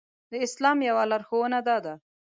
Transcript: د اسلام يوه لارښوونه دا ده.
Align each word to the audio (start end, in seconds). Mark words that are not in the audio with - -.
د 0.31 0.33
اسلام 0.45 0.77
يوه 0.89 1.03
لارښوونه 1.11 1.57
دا 1.67 1.77
ده. 1.85 1.93